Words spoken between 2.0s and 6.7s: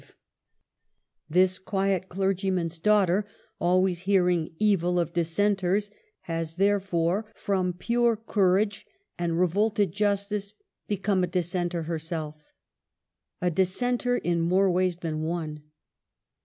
clergyman's daughter, always hear ing evil of Dissenters, has